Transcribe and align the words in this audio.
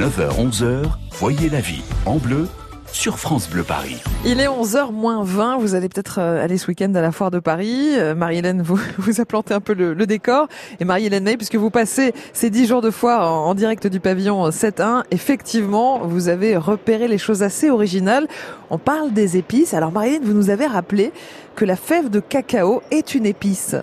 9h-11h, 0.00 0.86
voyez 1.12 1.48
la 1.48 1.60
vie 1.60 1.84
en 2.04 2.16
bleu 2.16 2.48
sur 2.90 3.20
France 3.20 3.48
Bleu 3.48 3.62
Paris. 3.62 4.02
Il 4.24 4.40
est 4.40 4.48
11h 4.48 4.90
moins 4.90 5.22
20, 5.22 5.58
vous 5.58 5.76
allez 5.76 5.88
peut-être 5.88 6.18
euh, 6.18 6.42
aller 6.42 6.58
ce 6.58 6.66
week-end 6.66 6.92
à 6.96 7.00
la 7.00 7.12
foire 7.12 7.30
de 7.30 7.38
Paris. 7.38 7.90
Euh, 7.96 8.16
Marie-Hélène 8.16 8.60
vous, 8.60 8.76
vous 8.98 9.20
a 9.20 9.24
planté 9.24 9.54
un 9.54 9.60
peu 9.60 9.72
le, 9.72 9.94
décor. 10.06 10.48
Et 10.80 10.84
Marie-Hélène 10.84 11.36
puisque 11.36 11.54
vous 11.54 11.70
passez 11.70 12.12
ces 12.32 12.50
10 12.50 12.66
jours 12.66 12.82
de 12.82 12.90
foire 12.90 13.30
en, 13.30 13.50
en 13.50 13.54
direct 13.54 13.86
du 13.86 14.00
pavillon 14.00 14.48
7-1, 14.48 15.04
effectivement, 15.12 16.00
vous 16.00 16.28
avez 16.28 16.56
repéré 16.56 17.06
les 17.06 17.18
choses 17.18 17.44
assez 17.44 17.70
originales. 17.70 18.26
On 18.70 18.78
parle 18.78 19.12
des 19.12 19.36
épices. 19.36 19.74
Alors 19.74 19.92
Marie-Hélène, 19.92 20.24
vous 20.24 20.34
nous 20.34 20.50
avez 20.50 20.66
rappelé 20.66 21.12
que 21.54 21.64
la 21.64 21.76
fève 21.76 22.10
de 22.10 22.18
cacao 22.18 22.82
est 22.90 23.14
une 23.14 23.26
épice. 23.26 23.76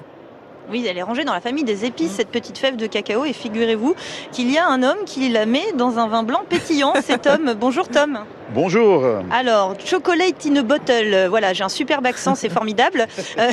Oui, 0.71 0.85
elle 0.89 0.97
est 0.97 1.03
rangée 1.03 1.25
dans 1.25 1.33
la 1.33 1.41
famille 1.41 1.65
des 1.65 1.83
épices, 1.83 2.11
cette 2.11 2.29
petite 2.29 2.57
fève 2.57 2.77
de 2.77 2.88
cacao. 2.88 3.25
Et 3.25 3.33
figurez-vous 3.33 3.93
qu'il 4.31 4.49
y 4.49 4.57
a 4.57 4.65
un 4.65 4.83
homme 4.83 5.03
qui 5.05 5.27
la 5.27 5.45
met 5.45 5.73
dans 5.77 5.99
un 5.99 6.07
vin 6.07 6.23
blanc 6.23 6.43
pétillant. 6.47 6.93
Cet 7.03 7.27
homme, 7.27 7.55
bonjour 7.59 7.89
Tom. 7.89 8.20
Bonjour. 8.53 9.03
Alors, 9.31 9.76
chocolate 9.84 10.45
in 10.45 10.55
a 10.55 10.63
bottle. 10.63 11.27
Voilà, 11.29 11.52
j'ai 11.52 11.65
un 11.65 11.70
superbe 11.70 12.05
accent, 12.05 12.35
c'est 12.35 12.49
formidable. 12.49 13.07
Euh, 13.38 13.49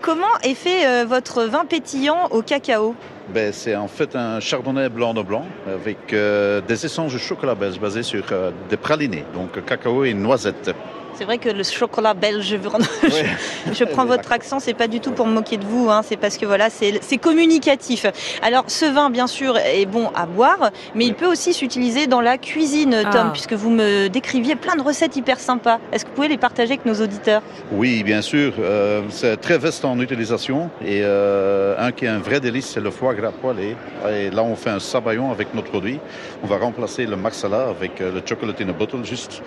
comment 0.00 0.26
est 0.42 0.54
fait 0.54 0.86
euh, 0.86 1.04
votre 1.06 1.44
vin 1.44 1.64
pétillant 1.66 2.28
au 2.30 2.40
cacao? 2.42 2.94
Ben, 3.28 3.52
c'est 3.52 3.76
en 3.76 3.86
fait 3.86 4.16
un 4.16 4.40
chardonnay 4.40 4.88
blanc 4.88 5.14
de 5.14 5.22
blanc 5.22 5.44
avec 5.68 6.12
euh, 6.12 6.60
des 6.60 6.84
essences 6.86 7.12
de 7.12 7.18
chocolat 7.18 7.54
belge 7.54 7.78
basées 7.78 8.02
sur 8.02 8.24
euh, 8.32 8.50
des 8.68 8.76
pralinés, 8.76 9.24
donc 9.34 9.64
cacao 9.64 10.04
et 10.04 10.14
noisette. 10.14 10.74
C'est 11.14 11.24
vrai 11.24 11.38
que 11.38 11.48
le 11.50 11.62
chocolat 11.62 12.14
belge, 12.14 12.46
je, 12.46 12.56
je, 12.56 13.72
je 13.74 13.84
prends 13.84 14.06
votre 14.06 14.32
accent, 14.32 14.58
c'est 14.60 14.74
pas 14.74 14.88
du 14.88 15.00
tout 15.00 15.12
pour 15.12 15.26
me 15.26 15.32
moquer 15.32 15.56
de 15.58 15.64
vous, 15.64 15.90
hein, 15.90 16.02
c'est 16.02 16.16
parce 16.16 16.38
que 16.38 16.46
voilà, 16.46 16.68
c'est 16.70 17.18
communicatif. 17.18 18.06
Alors, 18.42 18.64
ce 18.68 18.86
vin, 18.86 19.10
bien 19.10 19.26
sûr, 19.26 19.56
est 19.58 19.86
bon 19.86 20.10
à 20.14 20.26
boire, 20.26 20.70
mais 20.94 21.04
il 21.06 21.14
peut 21.14 21.26
aussi 21.26 21.52
s'utiliser 21.52 22.06
dans 22.06 22.20
la 22.20 22.38
cuisine, 22.38 22.90
Tom, 23.02 23.26
Ah. 23.26 23.30
puisque 23.32 23.52
vous 23.52 23.70
me 23.70 24.08
décriviez 24.08 24.56
plein 24.56 24.76
de 24.76 24.82
recettes 24.82 25.16
hyper 25.16 25.38
sympas. 25.38 25.78
Est-ce 25.92 26.04
que 26.04 26.10
vous 26.10 26.16
pouvez 26.16 26.28
les 26.28 26.38
partager 26.38 26.72
avec 26.72 26.86
nos 26.86 26.94
auditeurs? 26.94 27.42
Oui, 27.72 28.02
bien 28.02 28.22
sûr. 28.22 28.52
euh, 28.60 29.02
c'est 29.10 29.36
très 29.40 29.58
vaste 29.58 29.84
en 29.84 29.98
utilisation 30.00 30.70
et 30.84 31.00
euh, 31.02 31.74
un 31.78 31.92
qui 31.92 32.04
est 32.04 32.08
un 32.08 32.18
vrai 32.18 32.40
délice, 32.40 32.66
c'est 32.66 32.80
le 32.80 32.90
foie 32.90 33.14
gras 33.14 33.32
poêlé. 33.32 33.76
Et 34.10 34.30
là, 34.30 34.42
on 34.42 34.56
fait 34.56 34.70
un 34.70 34.80
sabayon 34.80 35.30
avec 35.30 35.54
notre 35.54 35.68
produit. 35.68 35.98
On 36.42 36.46
va 36.46 36.56
remplacer 36.58 37.06
le 37.06 37.16
maxala 37.16 37.68
avec 37.68 38.00
euh, 38.00 38.12
le 38.12 38.22
chocolate 38.24 38.60
in 38.60 38.68
a 38.68 38.72
bottle, 38.72 39.04
juste 39.04 39.42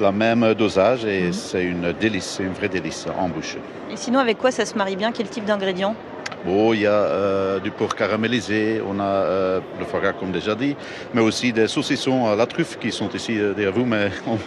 la 0.00 0.12
même 0.12 0.54
dosage 0.54 1.04
c'est 1.32 1.64
une 1.64 1.92
délice, 1.92 2.36
c'est 2.36 2.42
une 2.42 2.52
vraie 2.52 2.68
délice 2.68 3.06
en 3.18 3.28
bouche. 3.28 3.56
Et 3.90 3.96
sinon, 3.96 4.18
avec 4.18 4.38
quoi 4.38 4.50
ça 4.50 4.64
se 4.64 4.76
marie 4.76 4.96
bien? 4.96 5.12
Quel 5.12 5.28
type 5.28 5.44
d'ingrédients? 5.44 5.94
Bon, 6.44 6.72
il 6.72 6.82
y 6.82 6.86
a 6.86 6.92
euh, 6.92 7.58
du 7.58 7.70
porc 7.72 7.96
caramélisé, 7.96 8.80
on 8.86 9.00
a 9.00 9.02
euh, 9.02 9.60
le 9.78 9.84
foie 9.84 10.00
gras 10.00 10.12
comme 10.12 10.30
déjà 10.30 10.54
dit, 10.54 10.76
mais 11.12 11.20
aussi 11.20 11.52
des 11.52 11.66
saucissons 11.66 12.26
à 12.26 12.36
la 12.36 12.46
truffe 12.46 12.78
qui 12.78 12.92
sont 12.92 13.08
ici 13.10 13.38
euh, 13.38 13.54
derrière 13.54 13.72
vous, 13.72 13.84
mais 13.84 14.10
on 14.26 14.38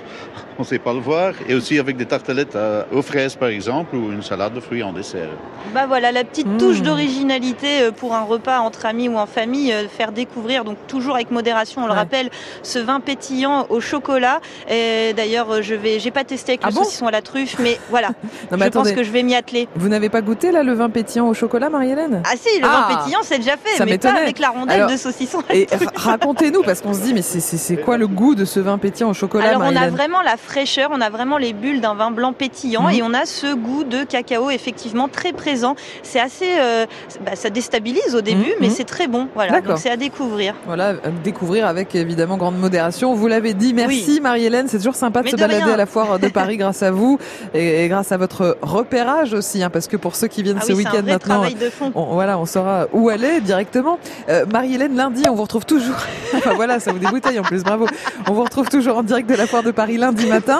ne 0.59 0.63
sait 0.63 0.79
pas 0.79 0.93
le 0.93 0.99
voir. 0.99 1.33
Et 1.47 1.55
aussi 1.55 1.79
avec 1.79 1.97
des 1.97 2.05
tartelettes 2.05 2.55
euh, 2.55 2.83
aux 2.91 3.01
fraises 3.01 3.35
par 3.35 3.49
exemple, 3.49 3.95
ou 3.95 4.11
une 4.11 4.21
salade 4.21 4.53
de 4.53 4.59
fruits 4.59 4.83
en 4.83 4.93
dessert. 4.93 5.29
Bah 5.73 5.85
voilà, 5.87 6.11
la 6.11 6.23
petite 6.23 6.47
Mmh. 6.47 6.57
touche 6.57 6.81
d'originalité 6.81 7.81
euh, 7.83 7.91
pour 7.91 8.13
un 8.15 8.21
repas 8.23 8.59
entre 8.59 8.85
amis 8.85 9.07
ou 9.09 9.17
en 9.17 9.25
famille, 9.25 9.71
euh, 9.71 9.87
faire 9.87 10.11
découvrir, 10.11 10.63
donc 10.63 10.77
toujours 10.87 11.15
avec 11.15 11.31
modération, 11.31 11.83
on 11.83 11.85
le 11.87 11.91
Ouais. 11.93 11.97
rappelle, 11.99 12.29
ce 12.63 12.79
vin 12.79 12.99
pétillant 12.99 13.65
au 13.69 13.79
chocolat. 13.79 14.39
Et 14.69 15.13
D'ailleurs, 15.15 15.61
je 15.61 15.75
vais, 15.75 15.99
j'ai 15.99 16.11
pas 16.11 16.23
testé 16.23 16.53
avec 16.53 16.61
Ah 16.63 16.69
le 16.69 16.73
bon 16.75 16.83
saucisson 16.83 17.07
à 17.07 17.11
la 17.11 17.21
truffe, 17.21 17.55
mais 17.59 17.79
voilà, 17.89 18.09
Non, 18.51 18.57
je 18.59 18.67
pense 18.69 18.91
que 18.91 19.03
je 19.03 19.11
vais 19.11 19.23
m'y 19.23 19.35
atteler. 19.35 19.67
vous 19.75 19.87
n'avez 19.89 20.09
pas 20.09 20.21
goûté 20.21 20.51
là 20.51 20.63
le 20.63 20.73
vin 20.73 20.89
pétillant 20.89 21.27
au 21.27 21.33
chocolat, 21.33 21.69
Marie-Hélène? 21.69 22.21
Ah 22.25 22.33
si, 22.37 22.59
le 22.59 22.67
Ah, 22.69 22.87
vin 22.89 22.95
pétillant, 22.97 23.19
c'est 23.23 23.37
déjà 23.39 23.57
fait, 23.57 23.77
ça 23.77 23.85
mais 23.85 23.97
pas 23.97 24.13
avec 24.13 24.39
la 24.39 24.49
rondelle 24.49 24.77
Alors, 24.81 24.91
de 24.91 24.97
saucisson. 24.97 25.39
à 25.49 25.53
la 25.53 25.55
Et 25.59 25.67
racontez-nous, 25.95 26.63
parce 26.63 26.81
qu'on 26.81 26.93
se 26.93 27.01
dit, 27.01 27.13
mais 27.13 27.21
c'est- 27.21 27.39
c'est 27.39 27.57
c'est 27.57 27.77
quoi 27.77 27.97
le 27.97 28.07
goût 28.07 28.35
de 28.35 28.45
ce 28.45 28.59
vin 28.59 28.77
pétillant 28.77 29.09
au 29.09 29.13
chocolat, 29.13 29.49
Alors 29.49 29.61
on 29.65 29.75
a 29.75 29.87
vraiment 29.89 30.21
la 30.21 30.37
fraîcheur, 30.51 30.89
on 30.91 30.99
a 30.99 31.09
vraiment 31.09 31.37
les 31.37 31.53
bulles 31.53 31.79
d'un 31.81 31.93
vin 31.95 32.11
blanc 32.11 32.33
pétillant 32.33 32.83
Mhm. 32.83 32.93
et 32.93 33.03
on 33.03 33.13
a 33.13 33.25
ce 33.25 33.53
goût 33.55 33.83
de 33.85 34.03
cacao 34.03 34.49
effectivement 34.49 35.07
très 35.07 35.31
présent. 35.31 35.75
C'est 36.03 36.19
assez, 36.19 36.49
euh, 36.59 36.85
bah, 37.25 37.31
ça 37.35 37.49
déstabilise 37.49 38.15
au 38.15 38.21
début, 38.21 38.41
Mhm, 38.41 38.55
mais 38.59 38.67
mhm. 38.67 38.73
c'est 38.75 38.83
très 38.83 39.07
bon. 39.07 39.27
Voilà, 39.33 39.61
donc 39.61 39.77
c'est 39.77 39.89
à 39.89 39.95
découvrir. 39.97 40.53
Voilà, 40.65 40.89
euh, 40.89 40.95
découvrir 41.23 41.65
avec 41.67 41.95
évidemment 41.95 42.35
grande 42.37 42.57
modération. 42.59 43.13
Vous 43.13 43.27
l'avez 43.27 43.53
dit, 43.53 43.73
merci 43.73 44.19
Marie-Hélène, 44.21 44.67
c'est 44.67 44.77
toujours 44.77 44.95
sympa 44.95 45.19
de 45.21 45.25
Mais 45.25 45.31
se 45.31 45.35
de 45.37 45.41
balader 45.41 45.63
rien. 45.63 45.73
à 45.73 45.77
la 45.77 45.85
foire 45.85 46.19
de 46.19 46.27
Paris 46.27 46.57
grâce 46.63 46.83
à 46.83 46.91
vous 46.91 47.17
et, 47.53 47.85
et 47.85 47.87
grâce 47.87 48.11
à 48.11 48.17
votre 48.17 48.57
repérage 48.61 49.33
aussi, 49.33 49.63
hein, 49.63 49.69
parce 49.69 49.87
que 49.87 49.95
pour 49.97 50.15
ceux 50.15 50.27
qui 50.27 50.43
viennent 50.43 50.57
Ah 50.59 50.65
ce 50.65 50.73
oui, 50.73 50.79
week-end 50.79 51.03
maintenant, 51.05 51.35
travail 51.35 51.55
de 51.55 51.69
fond. 51.69 51.91
on, 51.95 52.13
voilà, 52.13 52.37
on 52.37 52.45
saura 52.45 52.87
où 52.91 53.07
aller 53.09 53.39
directement. 53.41 53.99
Euh, 54.29 54.45
Marie-Hélène, 54.51 54.95
lundi, 54.95 55.23
on 55.29 55.35
vous 55.35 55.43
retrouve 55.43 55.65
toujours. 55.65 55.95
enfin 56.35 56.53
voilà, 56.55 56.79
ça 56.79 56.91
vous 56.91 56.99
débouteille 56.99 57.39
en 57.39 57.43
plus, 57.43 57.63
bravo. 57.63 57.85
On 58.29 58.33
vous 58.33 58.43
retrouve 58.43 58.67
toujours 58.69 58.97
en 58.97 59.03
direct 59.03 59.29
de 59.29 59.35
la 59.35 59.47
foire 59.47 59.63
de 59.63 59.71
Paris 59.71 59.97
lundi 59.97 60.27
matin. 60.33 60.59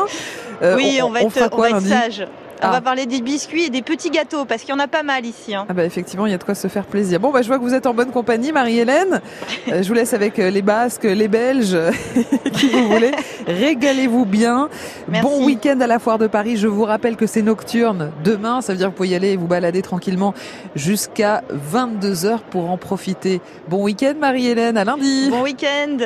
Euh, 0.62 0.76
oui, 0.76 1.00
on, 1.04 1.10
va 1.10 1.22
être, 1.22 1.32
fera 1.32 1.48
on 1.48 1.50
quoi 1.56 1.70
va 1.72 1.78
être 1.78 1.84
lundi 1.84 1.90
sage. 1.90 2.28
On 2.64 2.68
Ah. 2.68 2.74
va 2.74 2.82
parler 2.82 3.08
des 3.08 3.22
biscuits 3.22 3.64
et 3.64 3.70
des 3.72 3.82
petits 3.82 4.12
gâteaux 4.12 4.46
parce 4.46 4.62
qu'il 4.62 4.70
y 4.70 4.74
en 4.74 4.80
a 4.80 4.88
pas 4.88 5.02
mal 5.02 5.26
ici. 5.26 5.56
hein. 5.56 5.66
Ah 5.68 5.74
bah 5.74 5.84
effectivement, 5.84 6.28
il 6.28 6.32
y 6.32 6.36
a 6.36 6.38
de 6.38 6.44
quoi 6.44 6.54
se 6.54 6.68
faire 6.68 6.86
plaisir. 6.86 7.20
Bon 7.20 7.32
bah 7.32 7.42
je 7.42 7.48
vois 7.48 7.58
que 7.58 7.64
vous 7.64 7.74
êtes 7.74 7.88
en 7.88 7.96
bonne 7.96 8.12
compagnie, 8.12 8.52
Marie-Hélène. 8.52 9.20
Euh, 9.72 9.82
je 9.82 9.88
vous 9.88 9.96
laisse 9.96 10.14
avec 10.14 10.38
euh, 10.38 10.52
les 10.52 10.62
Basques, 10.62 11.06
les 11.06 11.28
Belges, 11.28 11.76
qui 12.54 12.70
vous 12.70 12.88
voulez. 12.88 13.10
Régalez-vous 13.48 14.26
bien. 14.26 14.70
Merci. 15.08 15.28
Bon 15.28 15.44
week-end 15.44 15.80
à 15.82 15.88
la 15.88 15.98
foire 15.98 16.20
de 16.20 16.28
Paris. 16.28 16.56
Je 16.58 16.68
vous 16.68 16.84
rappelle 16.84 17.16
que 17.16 17.26
c'est 17.26 17.42
nocturne 17.42 18.12
demain. 18.24 18.62
Ça 18.62 18.74
veut 18.74 18.78
dire 18.78 18.90
que 18.90 18.92
vous 18.92 18.98
pouvez 18.98 19.10
y 19.10 19.16
aller 19.16 19.30
et 19.32 19.38
vous 19.38 19.48
balader 19.48 19.82
tranquillement 19.82 20.36
jusqu'à 20.76 21.42
22 21.50 22.14
h 22.14 22.38
pour 22.52 22.70
en 22.70 22.78
profiter. 22.78 23.42
Bon 23.70 23.82
week-end, 23.84 24.14
Marie-Hélène. 24.20 24.78
À 24.78 24.84
lundi. 24.84 25.30
Bon 25.32 25.42
week-end 25.42 25.98